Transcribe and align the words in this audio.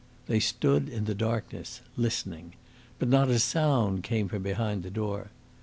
They 0.25 0.39
stood 0.39 0.89
in 0.89 1.05
the 1.05 1.13
darkness 1.13 1.81
listening. 1.95 2.55
But 2.97 3.07
not 3.07 3.29
a 3.29 3.37
sound 3.37 4.01
came 4.01 4.27
from 4.29 4.41
behind 4.41 4.81
the 4.81 4.89
door. 4.89 5.29